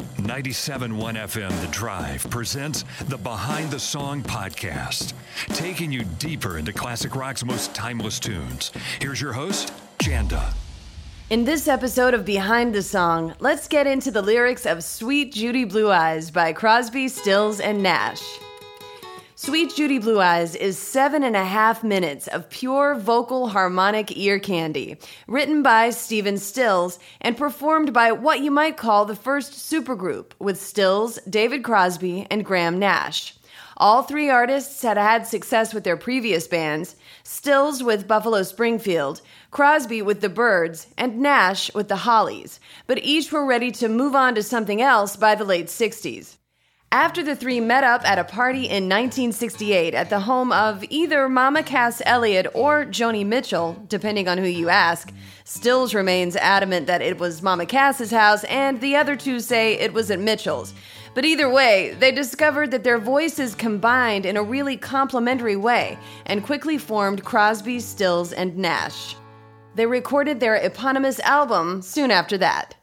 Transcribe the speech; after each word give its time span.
97.1 0.00 0.90
FM 1.14 1.60
The 1.60 1.66
Drive 1.68 2.28
presents 2.30 2.84
the 3.08 3.18
Behind 3.18 3.70
the 3.70 3.78
Song 3.78 4.22
podcast, 4.22 5.12
taking 5.48 5.92
you 5.92 6.04
deeper 6.18 6.58
into 6.58 6.72
classic 6.72 7.14
rock's 7.14 7.44
most 7.44 7.74
timeless 7.74 8.18
tunes. 8.18 8.72
Here's 9.00 9.20
your 9.20 9.32
host, 9.32 9.72
Janda. 9.98 10.54
In 11.28 11.44
this 11.44 11.68
episode 11.68 12.14
of 12.14 12.24
Behind 12.24 12.74
the 12.74 12.82
Song, 12.82 13.34
let's 13.40 13.68
get 13.68 13.86
into 13.86 14.10
the 14.10 14.22
lyrics 14.22 14.66
of 14.66 14.82
Suite 14.82 15.32
Judy 15.32 15.64
Blue 15.64 15.90
Eyes 15.90 16.30
by 16.30 16.52
Crosby, 16.52 17.08
Stills, 17.08 17.60
and 17.60 17.82
Nash. 17.82 18.22
Suite 19.42 19.74
Judy 19.74 19.96
Blue 19.96 20.20
Eyes 20.20 20.54
is 20.54 20.76
seven 20.76 21.24
and 21.24 21.34
a 21.34 21.46
half 21.46 21.82
minutes 21.82 22.28
of 22.28 22.50
pure 22.50 22.94
vocal 22.94 23.48
harmonic 23.48 24.14
ear 24.14 24.38
candy, 24.38 24.98
written 25.26 25.62
by 25.62 25.88
Stephen 25.88 26.36
Stills 26.36 26.98
and 27.22 27.38
performed 27.38 27.94
by 27.94 28.12
what 28.12 28.40
you 28.40 28.50
might 28.50 28.76
call 28.76 29.06
the 29.06 29.16
first 29.16 29.54
supergroup 29.54 30.32
with 30.38 30.60
Stills, 30.60 31.18
David 31.26 31.64
Crosby, 31.64 32.26
and 32.30 32.44
Graham 32.44 32.78
Nash. 32.78 33.34
All 33.78 34.02
three 34.02 34.28
artists 34.28 34.82
had 34.82 34.98
had 34.98 35.26
success 35.26 35.72
with 35.72 35.84
their 35.84 35.96
previous 35.96 36.46
bands 36.46 36.96
Stills 37.22 37.82
with 37.82 38.06
Buffalo 38.06 38.42
Springfield, 38.42 39.22
Crosby 39.50 40.02
with 40.02 40.20
the 40.20 40.28
Byrds, 40.28 40.88
and 40.98 41.18
Nash 41.18 41.72
with 41.72 41.88
the 41.88 41.96
Hollies, 41.96 42.60
but 42.86 42.98
each 42.98 43.32
were 43.32 43.46
ready 43.46 43.70
to 43.70 43.88
move 43.88 44.14
on 44.14 44.34
to 44.34 44.42
something 44.42 44.82
else 44.82 45.16
by 45.16 45.34
the 45.34 45.44
late 45.44 45.68
60s. 45.68 46.36
After 46.92 47.22
the 47.22 47.36
three 47.36 47.60
met 47.60 47.84
up 47.84 48.04
at 48.04 48.18
a 48.18 48.24
party 48.24 48.64
in 48.64 48.88
1968 48.88 49.94
at 49.94 50.10
the 50.10 50.18
home 50.18 50.50
of 50.50 50.82
either 50.90 51.28
Mama 51.28 51.62
Cass 51.62 52.02
Elliot 52.04 52.48
or 52.52 52.84
Joni 52.84 53.24
Mitchell, 53.24 53.80
depending 53.86 54.26
on 54.26 54.38
who 54.38 54.46
you 54.48 54.68
ask, 54.68 55.12
Stills 55.44 55.94
remains 55.94 56.34
adamant 56.34 56.88
that 56.88 57.00
it 57.00 57.16
was 57.20 57.42
Mama 57.42 57.64
Cass's 57.64 58.10
house, 58.10 58.42
and 58.42 58.80
the 58.80 58.96
other 58.96 59.14
two 59.14 59.38
say 59.38 59.74
it 59.74 59.92
was 59.92 60.10
at 60.10 60.18
Mitchell's. 60.18 60.74
But 61.14 61.24
either 61.24 61.48
way, 61.48 61.94
they 62.00 62.10
discovered 62.10 62.72
that 62.72 62.82
their 62.82 62.98
voices 62.98 63.54
combined 63.54 64.26
in 64.26 64.36
a 64.36 64.42
really 64.42 64.76
complementary 64.76 65.56
way 65.56 65.96
and 66.26 66.44
quickly 66.44 66.76
formed 66.76 67.24
Crosby, 67.24 67.78
Stills, 67.78 68.32
and 68.32 68.58
Nash. 68.58 69.14
They 69.76 69.86
recorded 69.86 70.40
their 70.40 70.56
eponymous 70.56 71.20
album 71.20 71.82
soon 71.82 72.10
after 72.10 72.36
that. 72.38 72.74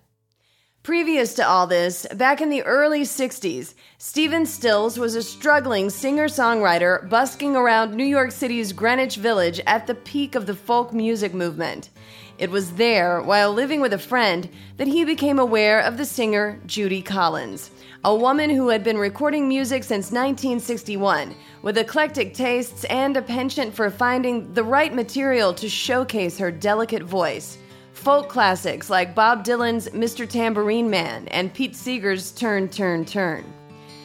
Previous 0.88 1.34
to 1.34 1.46
all 1.46 1.68
this, 1.68 2.08
back 2.16 2.40
in 2.40 2.50
the 2.50 2.64
early 2.64 3.02
60s, 3.02 3.74
Stephen 3.98 4.46
Stills 4.46 4.98
was 4.98 5.16
a 5.16 5.22
struggling 5.22 5.90
singer 5.90 6.30
songwriter 6.30 7.10
busking 7.10 7.58
around 7.58 7.94
New 7.94 8.06
York 8.06 8.32
City's 8.32 8.72
Greenwich 8.72 9.18
Village 9.18 9.60
at 9.68 9.86
the 9.86 9.96
peak 9.96 10.34
of 10.34 10.46
the 10.46 10.56
folk 10.56 10.94
music 10.94 11.34
movement. 11.34 11.90
It 12.38 12.50
was 12.50 12.72
there, 12.76 13.22
while 13.22 13.52
living 13.52 13.82
with 13.82 13.92
a 13.92 13.98
friend, 13.98 14.48
that 14.78 14.88
he 14.88 15.04
became 15.04 15.40
aware 15.40 15.82
of 15.82 15.98
the 15.98 16.06
singer 16.06 16.58
Judy 16.66 17.02
Collins, 17.02 17.70
a 18.06 18.16
woman 18.16 18.50
who 18.50 18.70
had 18.70 18.86
been 18.86 18.98
recording 18.98 19.46
music 19.46 19.84
since 19.84 20.06
1961, 20.06 21.36
with 21.64 21.78
eclectic 21.78 22.34
tastes 22.34 22.86
and 22.86 23.18
a 23.18 23.22
penchant 23.22 23.76
for 23.76 23.90
finding 23.90 24.54
the 24.54 24.64
right 24.64 24.96
material 24.96 25.54
to 25.56 25.68
showcase 25.68 26.38
her 26.38 26.50
delicate 26.50 27.04
voice 27.04 27.58
folk 27.98 28.30
classics 28.30 28.90
like 28.90 29.16
Bob 29.16 29.44
Dylan's 29.44 29.90
Mr. 29.90 30.30
Tambourine 30.30 30.90
Man 30.90 31.28
and 31.30 31.54
Pete 31.54 31.76
Seeger's 31.76 32.32
Turn, 32.32 32.70
Turn, 32.70 33.04
Turn. 33.04 33.44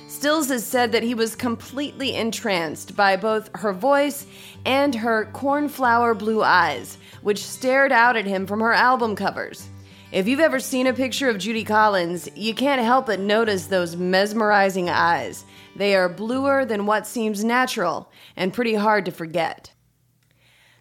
Stills 0.09 0.49
has 0.49 0.67
said 0.67 0.93
that 0.93 1.03
he 1.03 1.15
was 1.15 1.37
completely 1.37 2.17
entranced 2.17 2.97
by 2.97 3.17
both 3.17 3.51
her 3.55 3.73
voice 3.73 4.27
and 4.65 4.95
her 4.95 5.27
cornflower 5.33 6.15
blue 6.15 6.43
eyes, 6.43 6.99
which 7.21 7.45
stared 7.45 7.93
out 7.93 8.17
at 8.17 8.27
him 8.27 8.47
from 8.47 8.61
her 8.61 8.73
album 8.73 9.15
covers. 9.15 9.69
If 10.11 10.27
you've 10.27 10.41
ever 10.41 10.59
seen 10.59 10.87
a 10.87 10.93
picture 10.93 11.29
of 11.29 11.39
Judy 11.39 11.63
Collins, 11.63 12.29
you 12.35 12.55
can't 12.55 12.83
help 12.83 13.07
but 13.07 13.21
notice 13.21 13.67
those 13.67 13.97
mesmerizing 13.97 14.91
eyes. 14.91 15.45
They 15.77 15.95
are 15.95 16.09
bluer 16.09 16.65
than 16.65 16.87
what 16.87 17.07
seems 17.07 17.45
natural 17.45 18.11
and 18.37 18.53
pretty 18.53 18.75
hard 18.75 19.05
to 19.05 19.13
forget. 19.13 19.71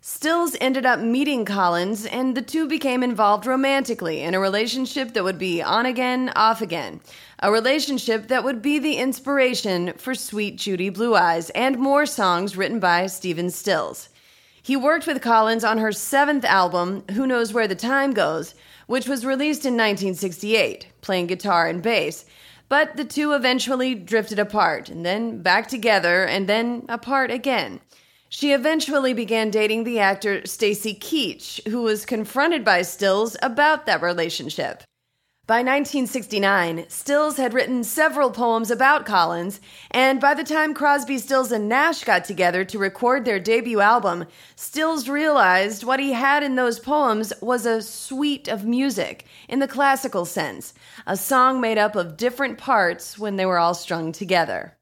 Stills 0.04 0.56
ended 0.60 0.84
up 0.84 1.00
meeting 1.00 1.46
Collins, 1.46 2.08
and 2.08 2.36
the 2.36 2.42
two 2.42 2.68
became 2.68 3.04
involved 3.04 3.46
romantically 3.46 4.22
in 4.22 4.34
a 4.34 4.40
relationship 4.40 5.14
that 5.14 5.24
would 5.24 5.38
be 5.38 5.62
on 5.62 5.86
again, 5.86 6.32
off 6.36 6.60
again. 6.60 7.00
A 7.38 7.52
relationship 7.52 8.28
that 8.28 8.44
would 8.44 8.64
be 8.64 8.80
the 8.80 8.98
inspiration 8.98 9.94
for 9.98 10.16
Suite 10.16 10.56
Judy 10.56 10.90
Blue 10.90 11.14
Eyes 11.16 11.52
and 11.52 11.78
more 11.78 12.08
songs 12.08 12.58
written 12.58 12.80
by 12.80 13.06
Stephen 13.06 13.52
Stills. 13.52 14.10
He 14.60 14.76
worked 14.76 15.06
with 15.06 15.22
Collins 15.22 15.64
on 15.64 15.78
her 15.78 15.92
seventh 15.92 16.46
album, 16.46 17.04
Who 17.12 17.28
Knows 17.28 17.54
Where 17.54 17.68
the 17.68 17.76
Time 17.76 18.12
Goes, 18.12 18.56
which 18.88 19.08
was 19.08 19.24
released 19.24 19.66
in 19.66 19.74
1968, 19.74 20.88
playing 21.02 21.28
guitar 21.28 21.68
and 21.68 21.80
bass. 21.80 22.26
But 22.70 22.98
the 22.98 23.06
two 23.06 23.34
eventually 23.34 23.94
drifted 23.94 24.40
apart, 24.40 24.90
and 24.90 25.06
then 25.06 25.44
back 25.44 25.68
together, 25.68 26.26
and 26.26 26.50
then 26.50 26.88
apart 26.90 27.30
again. 27.30 27.82
She 28.34 28.54
eventually 28.54 29.14
began 29.14 29.50
dating 29.52 29.84
the 29.84 30.00
actor 30.00 30.48
Stacy 30.48 30.96
Keach, 30.96 31.68
who 31.68 31.82
was 31.82 32.06
confronted 32.06 32.64
by 32.64 32.82
Stills 32.82 33.36
about 33.42 33.86
that 33.88 34.02
relationship. 34.02 34.84
By 35.48 35.58
1969, 35.58 36.86
Stills 36.88 37.36
had 37.36 37.54
written 37.54 37.84
several 37.84 38.32
poems 38.32 38.72
about 38.72 39.06
Collins, 39.06 39.60
and 39.92 40.22
by 40.22 40.34
the 40.34 40.46
time 40.46 40.74
Crosby, 40.74 41.18
Stills, 41.18 41.52
and 41.52 41.68
Nash 41.68 42.06
got 42.06 42.24
together 42.24 42.64
to 42.64 42.80
record 42.80 43.26
their 43.26 43.38
debut 43.38 43.82
album, 43.82 44.24
Stills 44.56 45.10
realized 45.10 45.84
what 45.84 46.00
he 46.00 46.14
had 46.14 46.42
in 46.42 46.56
those 46.56 46.80
poems 46.80 47.34
was 47.42 47.66
a 47.66 47.82
suite 47.82 48.48
of 48.48 48.64
music, 48.64 49.26
in 49.50 49.60
the 49.60 49.68
classical 49.68 50.24
sense, 50.24 50.74
a 51.06 51.18
song 51.18 51.60
made 51.60 51.78
up 51.78 51.98
of 51.98 52.16
different 52.16 52.58
parts 52.58 53.20
when 53.20 53.36
they 53.36 53.46
were 53.46 53.60
all 53.60 53.74
strung 53.74 54.14
together. 54.14 54.78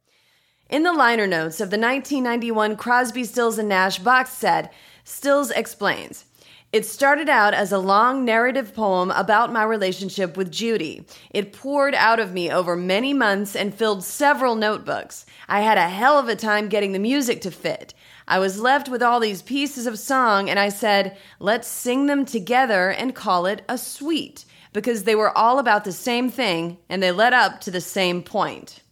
In 0.69 0.83
the 0.83 0.93
liner 0.93 1.25
notes 1.25 1.59
of 1.61 1.71
the 1.71 1.79
1991 1.79 2.75
Crosby, 2.75 3.23
Stills, 3.23 3.57
and 3.57 3.67
Nash 3.67 3.97
box 3.97 4.29
set, 4.33 4.71
Stills 5.03 5.49
explains. 5.49 6.25
It 6.71 6.85
started 6.85 7.27
out 7.27 7.55
as 7.55 7.71
a 7.71 7.79
long 7.79 8.23
narrative 8.23 8.75
poem 8.75 9.09
about 9.09 9.51
my 9.51 9.63
relationship 9.63 10.37
with 10.37 10.51
Judy. 10.51 11.07
It 11.31 11.53
poured 11.53 11.95
out 11.95 12.19
of 12.19 12.33
me 12.33 12.51
over 12.51 12.75
many 12.75 13.15
months 13.15 13.55
and 13.55 13.73
filled 13.73 14.03
several 14.03 14.53
notebooks. 14.53 15.25
I 15.47 15.61
had 15.61 15.79
a 15.79 15.89
hell 15.89 16.19
of 16.19 16.27
a 16.27 16.35
time 16.35 16.69
getting 16.69 16.91
the 16.91 16.99
music 16.99 17.41
to 17.41 17.49
fit. 17.49 17.95
I 18.27 18.37
was 18.37 18.61
left 18.61 18.89
with 18.89 19.01
all 19.01 19.19
these 19.19 19.41
pieces 19.41 19.87
of 19.87 19.97
song, 19.97 20.51
and 20.51 20.59
I 20.59 20.69
said, 20.69 21.17
let's 21.39 21.67
sing 21.67 22.05
them 22.05 22.25
together 22.25 22.91
and 22.91 23.15
call 23.15 23.47
it 23.47 23.63
a 23.67 23.79
suite, 23.79 24.45
because 24.71 25.05
they 25.05 25.15
were 25.15 25.35
all 25.35 25.57
about 25.57 25.83
the 25.83 25.91
same 25.91 26.29
thing 26.29 26.77
and 26.87 27.01
they 27.01 27.11
led 27.11 27.33
up 27.33 27.59
to 27.61 27.71
the 27.71 27.81
same 27.81 28.21
point. 28.21 28.83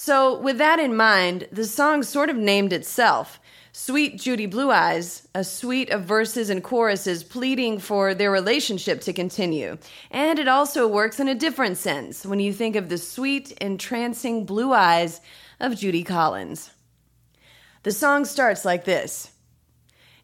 So, 0.00 0.38
with 0.38 0.58
that 0.58 0.78
in 0.78 0.94
mind, 0.94 1.48
the 1.50 1.64
song 1.64 2.04
sort 2.04 2.30
of 2.30 2.36
named 2.36 2.72
itself. 2.72 3.40
Suite 3.72 4.16
Judy 4.16 4.46
Blue 4.46 4.70
Eyes, 4.70 5.26
a 5.34 5.42
suite 5.42 5.90
of 5.90 6.04
verses 6.04 6.50
and 6.50 6.62
choruses 6.62 7.24
pleading 7.24 7.80
for 7.80 8.14
their 8.14 8.30
relationship 8.30 9.00
to 9.00 9.12
continue. 9.12 9.76
And 10.12 10.38
it 10.38 10.46
also 10.46 10.86
works 10.86 11.18
in 11.18 11.26
a 11.26 11.34
different 11.34 11.78
sense 11.78 12.24
when 12.24 12.38
you 12.38 12.52
think 12.52 12.76
of 12.76 12.88
the 12.88 12.96
sweet, 12.96 13.50
entrancing 13.60 14.46
blue 14.46 14.72
eyes 14.72 15.20
of 15.58 15.76
Judy 15.76 16.04
Collins. 16.04 16.70
The 17.82 17.90
song 17.90 18.24
starts 18.24 18.64
like 18.64 18.84
this 18.84 19.32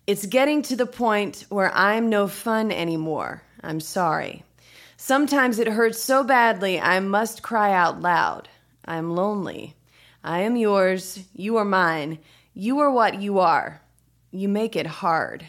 It's 0.06 0.25
getting 0.25 0.62
to 0.62 0.77
the 0.77 0.87
point 0.87 1.47
where 1.49 1.75
I'm 1.75 2.09
no 2.09 2.29
fun 2.29 2.70
anymore. 2.70 3.43
I'm 3.61 3.81
sorry. 3.81 4.44
Sometimes 4.97 5.59
it 5.59 5.67
hurts 5.67 6.00
so 6.00 6.23
badly 6.23 6.81
I 6.81 7.00
must 7.00 7.43
cry 7.43 7.73
out 7.73 8.00
loud. 8.00 8.49
I 8.84 8.96
am 8.96 9.14
lonely. 9.14 9.76
I 10.22 10.40
am 10.40 10.56
yours. 10.56 11.25
You 11.34 11.56
are 11.56 11.64
mine. 11.64 12.19
You 12.52 12.78
are 12.81 12.90
what 12.90 13.20
you 13.20 13.38
are. 13.38 13.82
You 14.31 14.48
make 14.48 14.76
it 14.76 14.86
hard. 14.86 15.46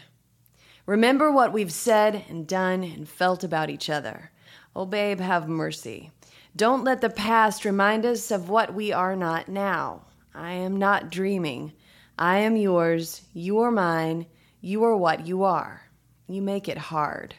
Remember 0.86 1.30
what 1.30 1.52
we've 1.52 1.72
said 1.72 2.24
and 2.28 2.46
done 2.46 2.84
and 2.84 3.08
felt 3.08 3.42
about 3.42 3.70
each 3.70 3.90
other. 3.90 4.30
Oh, 4.74 4.86
babe, 4.86 5.20
have 5.20 5.48
mercy. 5.48 6.10
Don't 6.54 6.84
let 6.84 7.00
the 7.00 7.10
past 7.10 7.64
remind 7.64 8.06
us 8.06 8.30
of 8.30 8.48
what 8.48 8.74
we 8.74 8.92
are 8.92 9.16
not 9.16 9.48
now. 9.48 10.02
I 10.34 10.52
am 10.52 10.76
not 10.76 11.10
dreaming. 11.10 11.72
I 12.18 12.38
am 12.38 12.56
yours. 12.56 13.22
You 13.34 13.58
are 13.60 13.70
mine. 13.70 14.26
You 14.60 14.84
are 14.84 14.96
what 14.96 15.26
you 15.26 15.42
are. 15.42 15.82
You 16.28 16.42
make 16.42 16.68
it 16.68 16.78
hard. 16.78 17.34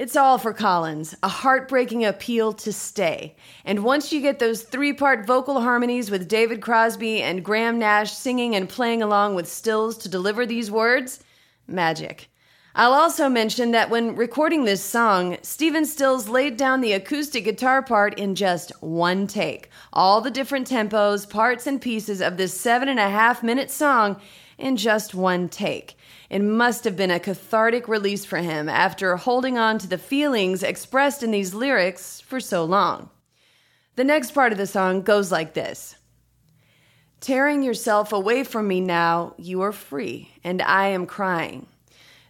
It's 0.00 0.16
all 0.16 0.38
for 0.38 0.54
Collins, 0.54 1.14
a 1.22 1.28
heartbreaking 1.28 2.06
appeal 2.06 2.54
to 2.54 2.72
stay. 2.72 3.36
And 3.66 3.84
once 3.84 4.14
you 4.14 4.22
get 4.22 4.38
those 4.38 4.62
three 4.62 4.94
part 4.94 5.26
vocal 5.26 5.60
harmonies 5.60 6.10
with 6.10 6.26
David 6.26 6.62
Crosby 6.62 7.20
and 7.20 7.44
Graham 7.44 7.78
Nash 7.78 8.14
singing 8.14 8.56
and 8.56 8.66
playing 8.66 9.02
along 9.02 9.34
with 9.34 9.46
Stills 9.46 9.98
to 9.98 10.08
deliver 10.08 10.46
these 10.46 10.70
words, 10.70 11.22
magic. 11.66 12.30
I'll 12.74 12.94
also 12.94 13.28
mention 13.28 13.72
that 13.72 13.90
when 13.90 14.16
recording 14.16 14.64
this 14.64 14.82
song, 14.82 15.36
Stephen 15.42 15.84
Stills 15.84 16.30
laid 16.30 16.56
down 16.56 16.80
the 16.80 16.94
acoustic 16.94 17.44
guitar 17.44 17.82
part 17.82 18.18
in 18.18 18.34
just 18.34 18.72
one 18.82 19.26
take. 19.26 19.68
All 19.92 20.22
the 20.22 20.30
different 20.30 20.66
tempos, 20.66 21.28
parts, 21.28 21.66
and 21.66 21.78
pieces 21.78 22.22
of 22.22 22.38
this 22.38 22.58
seven 22.58 22.88
and 22.88 23.00
a 23.00 23.10
half 23.10 23.42
minute 23.42 23.70
song 23.70 24.18
in 24.56 24.78
just 24.78 25.14
one 25.14 25.50
take. 25.50 25.94
It 26.30 26.42
must 26.42 26.84
have 26.84 26.96
been 26.96 27.10
a 27.10 27.18
cathartic 27.18 27.88
release 27.88 28.24
for 28.24 28.38
him 28.38 28.68
after 28.68 29.16
holding 29.16 29.58
on 29.58 29.78
to 29.80 29.88
the 29.88 29.98
feelings 29.98 30.62
expressed 30.62 31.24
in 31.24 31.32
these 31.32 31.54
lyrics 31.54 32.20
for 32.20 32.38
so 32.38 32.64
long. 32.64 33.10
The 33.96 34.04
next 34.04 34.30
part 34.30 34.52
of 34.52 34.58
the 34.58 34.68
song 34.68 35.02
goes 35.02 35.32
like 35.32 35.54
this 35.54 35.96
Tearing 37.20 37.64
yourself 37.64 38.12
away 38.12 38.44
from 38.44 38.68
me 38.68 38.80
now, 38.80 39.34
you 39.36 39.60
are 39.60 39.72
free, 39.72 40.30
and 40.44 40.62
I 40.62 40.86
am 40.86 41.04
crying. 41.04 41.66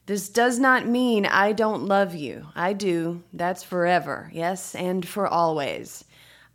This 0.06 0.30
does 0.30 0.58
not 0.58 0.88
mean 0.88 1.26
I 1.26 1.52
don't 1.52 1.84
love 1.86 2.14
you. 2.14 2.46
I 2.56 2.72
do. 2.72 3.22
That's 3.32 3.62
forever. 3.62 4.30
Yes, 4.32 4.74
and 4.74 5.06
for 5.06 5.28
always. 5.28 6.04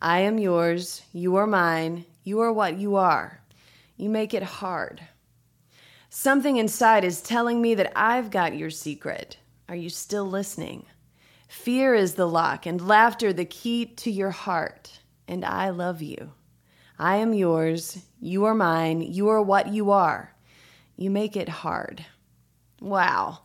I 0.01 0.21
am 0.21 0.39
yours. 0.39 1.03
You 1.13 1.35
are 1.35 1.47
mine. 1.47 2.05
You 2.23 2.41
are 2.41 2.51
what 2.51 2.77
you 2.77 2.95
are. 2.95 3.39
You 3.95 4.09
make 4.09 4.33
it 4.33 4.43
hard. 4.43 5.01
Something 6.17 6.55
inside 6.55 7.03
is 7.03 7.19
telling 7.19 7.61
me 7.61 7.75
that 7.75 7.91
I've 7.93 8.31
got 8.31 8.55
your 8.55 8.69
secret. 8.69 9.35
Are 9.67 9.75
you 9.75 9.89
still 9.89 10.23
listening? 10.23 10.85
Fear 11.49 11.93
is 11.93 12.13
the 12.13 12.25
lock, 12.25 12.65
and 12.65 12.79
laughter 12.79 13.33
the 13.33 13.43
key 13.43 13.85
to 13.85 14.09
your 14.09 14.31
heart. 14.31 15.01
And 15.27 15.43
I 15.43 15.71
love 15.71 16.01
you. 16.01 16.31
I 16.97 17.17
am 17.17 17.33
yours. 17.33 18.01
You 18.21 18.45
are 18.45 18.55
mine. 18.55 19.01
You 19.01 19.27
are 19.27 19.41
what 19.41 19.67
you 19.67 19.91
are. 19.91 20.33
You 20.95 21.09
make 21.09 21.35
it 21.35 21.49
hard. 21.49 22.05
Wow. 22.79 23.39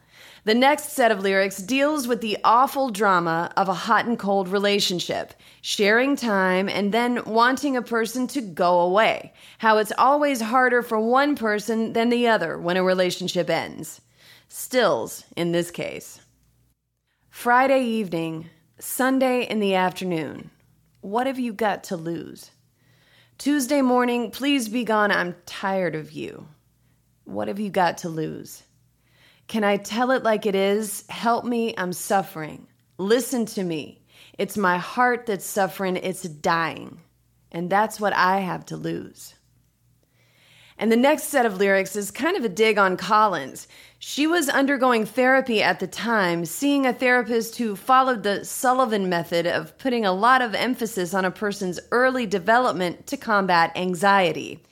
The 0.44 0.54
next 0.54 0.92
set 0.92 1.12
of 1.12 1.20
lyrics 1.20 1.58
deals 1.58 2.08
with 2.08 2.22
the 2.22 2.38
awful 2.44 2.88
drama 2.88 3.52
of 3.56 3.68
a 3.68 3.74
hot 3.74 4.06
and 4.06 4.18
cold 4.18 4.48
relationship, 4.48 5.34
sharing 5.60 6.16
time 6.16 6.68
and 6.68 6.92
then 6.92 7.22
wanting 7.24 7.76
a 7.76 7.82
person 7.82 8.26
to 8.28 8.40
go 8.40 8.80
away. 8.80 9.34
How 9.58 9.78
it's 9.78 9.92
always 9.98 10.40
harder 10.40 10.82
for 10.82 10.98
one 10.98 11.36
person 11.36 11.92
than 11.92 12.08
the 12.08 12.28
other 12.28 12.58
when 12.58 12.78
a 12.78 12.82
relationship 12.82 13.50
ends. 13.50 14.00
Stills, 14.48 15.24
in 15.36 15.52
this 15.52 15.70
case. 15.70 16.20
Friday 17.28 17.84
evening, 17.84 18.48
Sunday 18.78 19.42
in 19.42 19.60
the 19.60 19.74
afternoon. 19.74 20.50
What 21.02 21.26
have 21.26 21.38
you 21.38 21.52
got 21.52 21.84
to 21.84 21.96
lose? 21.96 22.50
Tuesday 23.38 23.80
morning, 23.80 24.30
please 24.30 24.68
be 24.68 24.84
gone. 24.84 25.10
I'm 25.10 25.36
tired 25.46 25.94
of 25.94 26.12
you. 26.12 26.48
What 27.24 27.48
have 27.48 27.60
you 27.60 27.70
got 27.70 27.98
to 27.98 28.08
lose? 28.08 28.64
Can 29.50 29.64
I 29.64 29.79
tell 29.79 30.12
it 30.12 30.23
like 30.23 30.47
it 30.47 30.55
is? 30.55 31.02
Help 31.08 31.44
me, 31.44 31.75
I'm 31.76 31.93
suffering. 31.93 32.69
Listen 32.99 33.47
to 33.47 33.64
me. 33.64 34.00
It's 34.38 34.56
my 34.56 34.79
heart 34.79 35.26
that's 35.26 35.44
suffering, 35.44 35.97
it's 35.97 36.23
dying. 36.23 37.00
And 37.50 37.69
that's 37.69 37.99
what 37.99 38.12
I 38.12 38.38
have 38.38 38.64
to 38.67 38.76
lose. 38.76 39.35
And 40.79 40.93
the 40.93 40.97
next 40.97 41.25
set 41.25 41.47
of 41.47 41.56
lyrics 41.56 41.97
is 41.97 42.12
kind 42.12 42.37
of 42.37 42.44
a 42.44 42.49
dig 42.49 42.79
on 42.79 42.97
Collins. 42.97 43.67
She 43.99 44.25
was 44.25 44.49
undergoing 44.49 45.05
therapy 45.05 45.61
at 45.64 45.81
the 45.81 45.88
time, 45.88 46.44
seeing 46.44 46.87
a 46.87 46.93
therapist 46.93 47.56
who 47.56 47.75
followed 47.75 48.23
the 48.23 48.44
Sullivan 48.44 49.08
method 49.08 49.49
of 49.49 49.76
putting 49.79 50.06
a 50.06 50.12
lot 50.12 50.43
of 50.43 50.55
emphasis 50.55 51.12
on 51.12 51.25
a 51.25 51.31
person's 51.32 51.81
early 51.91 52.25
development 52.25 53.08
to 53.08 53.17
combat 53.17 53.73
anxiety. 53.75 54.62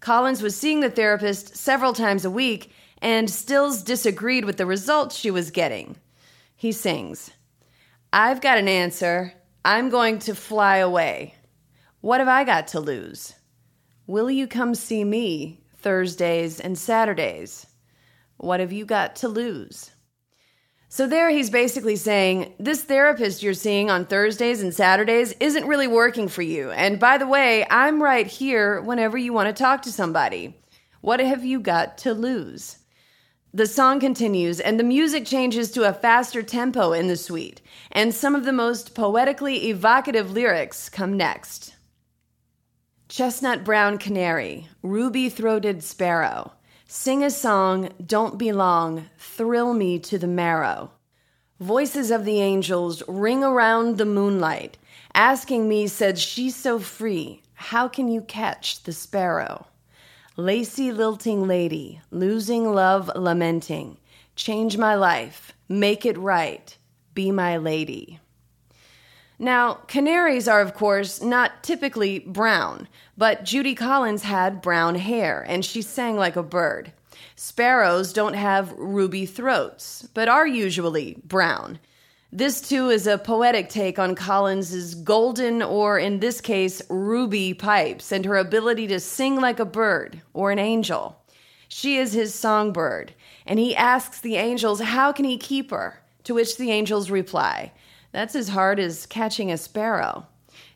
Collins 0.00 0.42
was 0.42 0.54
seeing 0.54 0.80
the 0.80 0.90
therapist 0.90 1.56
several 1.56 1.94
times 1.94 2.26
a 2.26 2.30
week 2.30 2.70
and 3.02 3.30
Stills 3.30 3.82
disagreed 3.82 4.44
with 4.44 4.56
the 4.56 4.66
results 4.66 5.16
she 5.16 5.30
was 5.30 5.50
getting. 5.50 5.96
He 6.54 6.72
sings, 6.72 7.30
I've 8.12 8.40
got 8.40 8.58
an 8.58 8.68
answer. 8.68 9.34
I'm 9.64 9.90
going 9.90 10.20
to 10.20 10.34
fly 10.34 10.76
away. 10.76 11.34
What 12.00 12.20
have 12.20 12.28
I 12.28 12.44
got 12.44 12.68
to 12.68 12.80
lose? 12.80 13.34
Will 14.06 14.30
you 14.30 14.46
come 14.46 14.74
see 14.74 15.02
me 15.02 15.60
Thursdays 15.78 16.60
and 16.60 16.78
Saturdays? 16.78 17.66
What 18.36 18.60
have 18.60 18.72
you 18.72 18.84
got 18.84 19.16
to 19.16 19.28
lose? 19.28 19.90
So, 20.88 21.08
there 21.08 21.28
he's 21.30 21.50
basically 21.50 21.96
saying, 21.96 22.54
This 22.60 22.84
therapist 22.84 23.42
you're 23.42 23.54
seeing 23.54 23.90
on 23.90 24.06
Thursdays 24.06 24.62
and 24.62 24.72
Saturdays 24.72 25.34
isn't 25.40 25.66
really 25.66 25.88
working 25.88 26.28
for 26.28 26.42
you. 26.42 26.70
And 26.70 27.00
by 27.00 27.18
the 27.18 27.26
way, 27.26 27.66
I'm 27.68 28.00
right 28.00 28.26
here 28.26 28.80
whenever 28.80 29.18
you 29.18 29.32
want 29.32 29.54
to 29.54 29.62
talk 29.62 29.82
to 29.82 29.92
somebody. 29.92 30.56
What 31.00 31.20
have 31.20 31.44
you 31.44 31.60
got 31.60 31.98
to 31.98 32.14
lose? 32.14 32.78
The 33.56 33.66
song 33.66 34.00
continues, 34.00 34.60
and 34.60 34.78
the 34.78 34.84
music 34.84 35.24
changes 35.24 35.70
to 35.70 35.88
a 35.88 35.94
faster 35.94 36.42
tempo 36.42 36.92
in 36.92 37.08
the 37.08 37.16
suite, 37.16 37.62
and 37.90 38.12
some 38.14 38.34
of 38.34 38.44
the 38.44 38.52
most 38.52 38.94
poetically 38.94 39.70
evocative 39.70 40.30
lyrics 40.30 40.90
come 40.90 41.16
next. 41.16 41.74
Chestnut 43.08 43.64
brown 43.64 43.96
canary, 43.96 44.68
ruby 44.82 45.30
throated 45.30 45.82
sparrow, 45.82 46.52
sing 46.86 47.24
a 47.24 47.30
song, 47.30 47.88
don't 48.04 48.36
be 48.36 48.52
long, 48.52 49.08
thrill 49.16 49.72
me 49.72 49.98
to 50.00 50.18
the 50.18 50.26
marrow. 50.26 50.90
Voices 51.58 52.10
of 52.10 52.26
the 52.26 52.42
angels 52.42 53.02
ring 53.08 53.42
around 53.42 53.96
the 53.96 54.04
moonlight, 54.04 54.76
asking 55.14 55.66
me, 55.66 55.86
said 55.86 56.18
she 56.18 56.50
so 56.50 56.78
free, 56.78 57.40
how 57.54 57.88
can 57.88 58.08
you 58.08 58.20
catch 58.20 58.82
the 58.82 58.92
sparrow? 58.92 59.66
Lacy 60.38 60.92
lilting 60.92 61.48
lady, 61.48 61.98
losing 62.10 62.70
love 62.74 63.10
lamenting, 63.16 63.96
change 64.34 64.76
my 64.76 64.94
life, 64.94 65.54
make 65.66 66.04
it 66.04 66.18
right, 66.18 66.76
be 67.14 67.30
my 67.30 67.56
lady. 67.56 68.20
Now, 69.38 69.74
canaries 69.86 70.46
are, 70.46 70.60
of 70.60 70.74
course, 70.74 71.22
not 71.22 71.62
typically 71.62 72.18
brown, 72.18 72.86
but 73.16 73.44
Judy 73.44 73.74
Collins 73.74 74.24
had 74.24 74.60
brown 74.60 74.96
hair 74.96 75.42
and 75.48 75.64
she 75.64 75.80
sang 75.80 76.18
like 76.18 76.36
a 76.36 76.42
bird. 76.42 76.92
Sparrows 77.34 78.12
don't 78.12 78.34
have 78.34 78.74
ruby 78.76 79.24
throats, 79.24 80.06
but 80.12 80.28
are 80.28 80.46
usually 80.46 81.16
brown. 81.24 81.78
This 82.36 82.60
too 82.60 82.90
is 82.90 83.06
a 83.06 83.16
poetic 83.16 83.70
take 83.70 83.98
on 83.98 84.14
Collins's 84.14 84.94
golden, 84.94 85.62
or 85.62 85.98
in 85.98 86.20
this 86.20 86.42
case, 86.42 86.82
ruby 86.90 87.54
pipes 87.54 88.12
and 88.12 88.26
her 88.26 88.36
ability 88.36 88.88
to 88.88 89.00
sing 89.00 89.40
like 89.40 89.58
a 89.58 89.64
bird 89.64 90.20
or 90.34 90.50
an 90.50 90.58
angel. 90.58 91.18
She 91.66 91.96
is 91.96 92.12
his 92.12 92.34
songbird, 92.34 93.14
and 93.46 93.58
he 93.58 93.74
asks 93.74 94.20
the 94.20 94.36
angels, 94.36 94.82
How 94.82 95.12
can 95.12 95.24
he 95.24 95.38
keep 95.38 95.70
her? 95.70 96.02
To 96.24 96.34
which 96.34 96.58
the 96.58 96.70
angels 96.70 97.08
reply, 97.10 97.72
That's 98.12 98.36
as 98.36 98.50
hard 98.50 98.78
as 98.78 99.06
catching 99.06 99.50
a 99.50 99.56
sparrow. 99.56 100.26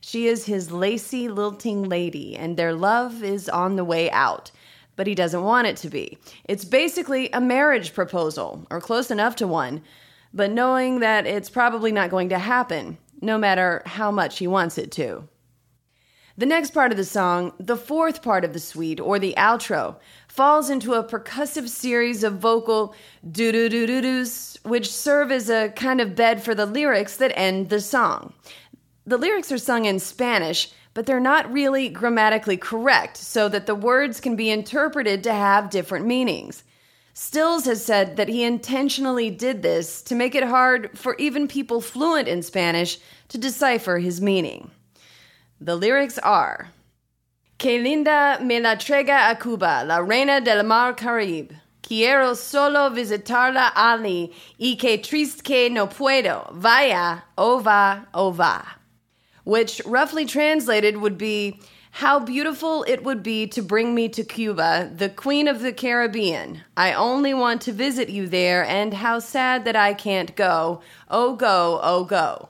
She 0.00 0.28
is 0.28 0.46
his 0.46 0.72
lacy, 0.72 1.28
lilting 1.28 1.82
lady, 1.82 2.38
and 2.38 2.56
their 2.56 2.72
love 2.72 3.22
is 3.22 3.50
on 3.50 3.76
the 3.76 3.84
way 3.84 4.10
out. 4.12 4.50
But 4.96 5.06
he 5.06 5.14
doesn't 5.14 5.44
want 5.44 5.66
it 5.66 5.76
to 5.78 5.90
be. 5.90 6.16
It's 6.46 6.64
basically 6.64 7.28
a 7.34 7.40
marriage 7.42 7.92
proposal, 7.92 8.66
or 8.70 8.80
close 8.80 9.10
enough 9.10 9.36
to 9.36 9.46
one 9.46 9.82
but 10.32 10.50
knowing 10.50 11.00
that 11.00 11.26
it's 11.26 11.50
probably 11.50 11.92
not 11.92 12.10
going 12.10 12.28
to 12.28 12.38
happen, 12.38 12.98
no 13.20 13.36
matter 13.36 13.82
how 13.86 14.10
much 14.10 14.38
he 14.38 14.46
wants 14.46 14.78
it 14.78 14.92
to. 14.92 15.28
The 16.38 16.46
next 16.46 16.70
part 16.70 16.90
of 16.90 16.96
the 16.96 17.04
song, 17.04 17.52
the 17.58 17.76
fourth 17.76 18.22
part 18.22 18.44
of 18.44 18.54
the 18.54 18.60
suite, 18.60 18.98
or 18.98 19.18
the 19.18 19.34
outro, 19.36 19.96
falls 20.26 20.70
into 20.70 20.94
a 20.94 21.04
percussive 21.04 21.68
series 21.68 22.24
of 22.24 22.38
vocal 22.38 22.94
doo 23.30 23.52
doo 23.52 23.68
doo 23.68 23.86
doo 23.86 24.00
doos, 24.00 24.58
which 24.62 24.90
serve 24.90 25.30
as 25.30 25.50
a 25.50 25.68
kind 25.70 26.00
of 26.00 26.16
bed 26.16 26.42
for 26.42 26.54
the 26.54 26.64
lyrics 26.64 27.16
that 27.18 27.36
end 27.36 27.68
the 27.68 27.80
song. 27.80 28.32
The 29.04 29.18
lyrics 29.18 29.52
are 29.52 29.58
sung 29.58 29.84
in 29.84 29.98
Spanish, 29.98 30.72
but 30.94 31.04
they're 31.04 31.20
not 31.20 31.52
really 31.52 31.88
grammatically 31.88 32.56
correct, 32.56 33.18
so 33.18 33.48
that 33.48 33.66
the 33.66 33.74
words 33.74 34.20
can 34.20 34.34
be 34.34 34.50
interpreted 34.50 35.22
to 35.24 35.34
have 35.34 35.68
different 35.68 36.06
meanings. 36.06 36.64
Stills 37.12 37.64
has 37.66 37.84
said 37.84 38.16
that 38.16 38.28
he 38.28 38.44
intentionally 38.44 39.30
did 39.30 39.62
this 39.62 40.00
to 40.02 40.14
make 40.14 40.34
it 40.34 40.44
hard 40.44 40.96
for 40.98 41.16
even 41.18 41.48
people 41.48 41.80
fluent 41.80 42.28
in 42.28 42.42
Spanish 42.42 42.98
to 43.28 43.38
decipher 43.38 43.98
his 43.98 44.20
meaning. 44.20 44.70
The 45.60 45.76
lyrics 45.76 46.18
are 46.18 46.68
Que 47.58 47.78
linda 47.78 48.38
me 48.42 48.58
la 48.58 48.76
trega 48.76 49.30
a 49.30 49.36
Cuba, 49.36 49.84
la 49.86 49.98
reina 49.98 50.40
del 50.40 50.62
mar 50.62 50.94
Caribe. 50.94 51.54
Quiero 51.82 52.34
solo 52.34 52.88
visitarla 52.90 53.72
ali 53.74 54.32
y 54.58 54.76
que 54.78 54.96
triste 54.96 55.42
que 55.42 55.68
no 55.68 55.86
puedo. 55.86 56.50
Vaya, 56.54 57.24
ova, 57.36 58.06
va, 58.06 58.06
oh 58.14 58.64
which 59.44 59.82
roughly 59.84 60.24
translated 60.24 60.96
would 60.98 61.18
be 61.18 61.60
how 61.90 62.20
beautiful 62.20 62.84
it 62.84 63.02
would 63.02 63.22
be 63.22 63.46
to 63.48 63.62
bring 63.62 63.94
me 63.94 64.08
to 64.08 64.24
Cuba, 64.24 64.90
the 64.94 65.08
Queen 65.08 65.48
of 65.48 65.60
the 65.60 65.72
Caribbean. 65.72 66.62
I 66.76 66.92
only 66.92 67.34
want 67.34 67.60
to 67.62 67.72
visit 67.72 68.08
you 68.08 68.26
there, 68.26 68.64
and 68.64 68.94
how 68.94 69.18
sad 69.18 69.64
that 69.64 69.76
I 69.76 69.94
can't 69.94 70.34
go. 70.36 70.80
Oh, 71.08 71.34
go, 71.34 71.80
oh, 71.82 72.04
go. 72.04 72.48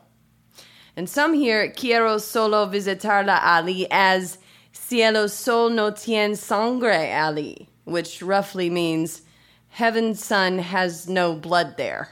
And 0.97 1.09
some 1.09 1.35
hear 1.35 1.71
Quiero 1.71 2.19
solo 2.19 2.67
visitar 2.67 3.25
la 3.25 3.41
Ali 3.43 3.87
as 3.91 4.39
Cielo 4.73 5.27
sol 5.27 5.71
no 5.71 5.91
tien 5.91 6.37
sangre 6.37 7.11
Ali, 7.13 7.69
which 7.85 8.23
roughly 8.23 8.69
means 8.69 9.23
Heaven's 9.71 10.23
sun 10.23 10.59
has 10.59 11.09
no 11.09 11.35
blood 11.35 11.77
there. 11.77 12.11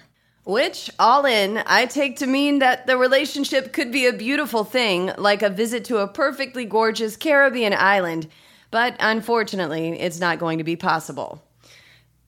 Which, 0.49 0.91
all 0.99 1.27
in, 1.27 1.63
I 1.67 1.85
take 1.85 2.17
to 2.21 2.27
mean 2.27 2.61
that 2.61 2.87
the 2.87 2.97
relationship 2.97 3.75
could 3.75 3.93
be 3.93 4.07
a 4.07 4.15
beautiful 4.15 4.65
thing, 4.65 5.13
like 5.19 5.43
a 5.43 5.51
visit 5.51 5.85
to 5.85 5.99
a 5.99 6.09
perfectly 6.09 6.65
gorgeous 6.65 7.19
Caribbean 7.19 7.75
island, 7.75 8.29
but 8.71 8.97
unfortunately, 8.99 10.01
it's 10.01 10.21
not 10.21 10.39
going 10.39 10.57
to 10.57 10.65
be 10.65 10.75
possible. 10.75 11.45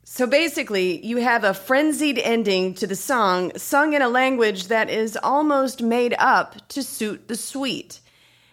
So 0.04 0.26
basically, 0.26 1.02
you 1.02 1.16
have 1.16 1.44
a 1.44 1.54
frenzied 1.54 2.18
ending 2.18 2.74
to 2.74 2.86
the 2.86 2.94
song 2.94 3.56
sung 3.56 3.94
in 3.94 4.02
a 4.02 4.08
language 4.10 4.66
that 4.66 4.90
is 4.90 5.16
almost 5.22 5.80
made 5.80 6.14
up 6.18 6.68
to 6.68 6.82
suit 6.82 7.26
the 7.26 7.36
suite. 7.36 8.00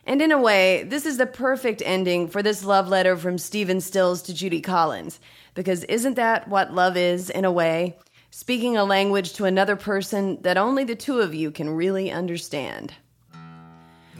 And 0.06 0.22
in 0.22 0.32
a 0.32 0.40
way, 0.40 0.84
this 0.84 1.06
is 1.06 1.18
the 1.18 1.26
perfect 1.26 1.84
ending 1.86 2.30
for 2.30 2.42
this 2.42 2.64
love 2.64 2.88
letter 2.88 3.18
from 3.18 3.38
Stephen 3.38 3.82
Stills 3.82 4.22
to 4.22 4.34
Judy 4.34 4.62
Collins, 4.62 5.20
because 5.56 5.84
isn't 5.84 6.14
that 6.14 6.48
what 6.48 6.74
love 6.74 6.96
is, 6.96 7.30
in 7.30 7.44
a 7.44 7.52
way? 7.52 7.98
Speaking 8.38 8.78
a 8.78 8.86
language 8.86 9.34
to 9.34 9.46
another 9.46 9.76
person 9.76 10.40
that 10.44 10.58
only 10.58 10.84
the 10.84 10.96
two 10.96 11.22
of 11.22 11.34
you 11.34 11.50
can 11.50 11.68
really 11.68 12.12
understand. 12.12 12.94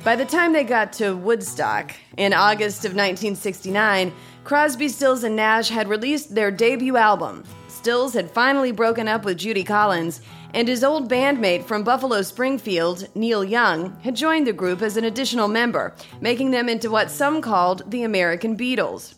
By 0.04 0.16
the 0.16 0.26
time 0.26 0.54
they 0.54 0.64
got 0.64 0.92
to 0.94 1.16
Woodstock 1.16 1.94
in 2.18 2.34
August 2.34 2.80
of 2.80 2.94
1969, 2.94 4.12
Crosby, 4.44 4.90
Stills, 4.90 5.24
and 5.24 5.36
Nash 5.36 5.70
had 5.70 5.88
released 5.88 6.34
their 6.34 6.50
debut 6.50 6.98
album. 6.98 7.44
Stills 7.68 8.16
had 8.16 8.32
finally 8.32 8.72
broken 8.72 9.08
up 9.08 9.24
with 9.24 9.38
Judy 9.38 9.64
Collins, 9.64 10.22
and 10.56 10.68
his 10.68 10.84
old 10.84 11.12
bandmate 11.12 11.66
from 11.66 11.84
Buffalo 11.84 12.24
Springfield, 12.24 13.08
Neil 13.14 13.44
Young, 13.44 14.00
had 14.00 14.16
joined 14.16 14.48
the 14.48 14.52
group 14.52 14.82
as 14.82 14.98
an 14.98 15.04
additional 15.04 15.48
member, 15.48 15.94
making 16.22 16.50
them 16.50 16.70
into 16.70 16.90
what 16.90 17.12
some 17.12 17.40
called 17.40 17.84
the 17.92 18.02
American 18.02 18.58
Beatles. 18.58 19.14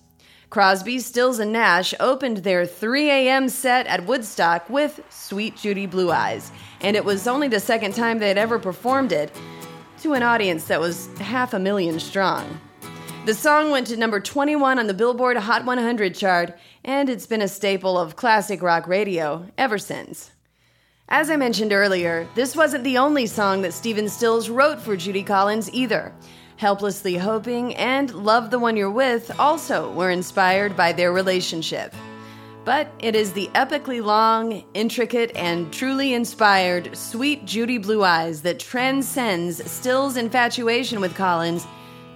Crosby, 0.49 0.97
Stills, 0.97 1.37
and 1.37 1.51
Nash 1.51 1.93
opened 1.99 2.37
their 2.37 2.65
3 2.65 3.07
a.m. 3.11 3.49
set 3.49 3.85
at 3.85 4.07
Woodstock 4.07 4.67
with 4.67 4.99
Suite 5.09 5.55
Judy 5.55 5.85
Blue 5.85 6.11
Eyes, 6.11 6.51
and 6.81 6.95
it 6.95 7.05
was 7.05 7.27
only 7.27 7.47
the 7.47 7.59
second 7.59 7.93
time 7.93 8.17
they 8.17 8.29
had 8.29 8.37
ever 8.39 8.57
performed 8.57 9.11
it 9.11 9.31
to 10.01 10.13
an 10.13 10.23
audience 10.23 10.65
that 10.65 10.79
was 10.79 11.05
half 11.17 11.53
a 11.53 11.59
million 11.59 11.99
strong. 11.99 12.59
The 13.25 13.35
song 13.35 13.69
went 13.69 13.85
to 13.87 13.97
number 13.97 14.19
21 14.19 14.79
on 14.79 14.87
the 14.87 14.93
Billboard 14.95 15.37
Hot 15.37 15.65
100 15.65 16.15
chart, 16.15 16.57
and 16.83 17.09
it's 17.09 17.27
been 17.27 17.43
a 17.43 17.47
staple 17.47 17.99
of 17.99 18.15
classic 18.15 18.63
rock 18.63 18.87
radio 18.87 19.45
ever 19.55 19.77
since. 19.77 20.31
As 21.09 21.29
I 21.29 21.35
mentioned 21.35 21.73
earlier, 21.73 22.27
this 22.33 22.55
wasn't 22.55 22.83
the 22.83 22.97
only 22.97 23.27
song 23.27 23.61
that 23.61 23.73
Stephen 23.73 24.09
Stills 24.09 24.49
wrote 24.49 24.79
for 24.79 24.95
Judy 24.95 25.21
Collins 25.21 25.71
either. 25.73 26.11
Helplessly 26.59 27.15
Hoping, 27.15 27.73
and 27.75 28.13
Love 28.13 28.51
the 28.51 28.59
One 28.59 28.75
You're 28.75 28.91
With 28.91 29.31
also 29.39 29.93
were 29.93 30.11
inspired 30.11 30.75
by 30.75 30.91
their 30.91 31.13
relationship. 31.13 31.95
But 32.65 32.91
it 32.99 33.15
is 33.15 33.31
the 33.31 33.47
epically 33.55 34.03
long, 34.03 34.65
intricate, 34.73 35.31
and 35.37 35.71
truly 35.71 36.13
inspired 36.13 36.97
Suite 36.97 37.45
Judy 37.45 37.77
Blue 37.77 38.03
Eyes 38.03 38.41
that 38.41 38.59
transcends 38.59 39.71
Still's 39.71 40.17
infatuation 40.17 40.99
with 40.99 41.15
Collins 41.15 41.65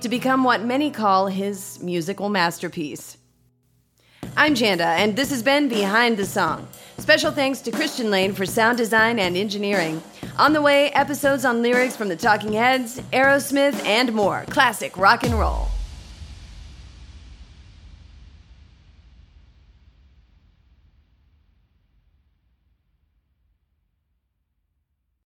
to 0.02 0.10
become 0.10 0.44
what 0.44 0.66
many 0.66 0.92
call 0.92 1.28
his 1.28 1.82
musical 1.82 2.28
masterpiece. 2.28 3.16
I'm 4.36 4.56
Janda, 4.56 4.98
and 4.98 5.16
this 5.16 5.30
has 5.30 5.42
been 5.42 5.70
Behind 5.70 6.18
the 6.18 6.26
Song. 6.26 6.68
Special 6.98 7.32
thanks 7.32 7.62
to 7.62 7.72
Christian 7.72 8.12
Lane 8.12 8.34
for 8.34 8.46
sound 8.46 8.78
design 8.78 9.20
and 9.20 9.38
engineering. 9.38 10.04
On 10.40 10.52
the 10.52 10.62
way, 10.64 10.90
episodes 10.94 11.46
on 11.46 11.62
lyrics 11.62 11.96
from 11.96 12.10
the 12.10 12.16
Talking 12.16 12.54
Heads, 12.54 13.00
Aerosmith, 13.14 13.86
and 13.86 14.12
more 14.14 14.46
classic 14.50 14.98
rock 14.98 15.24
and 15.24 15.36
roll. 15.40 15.68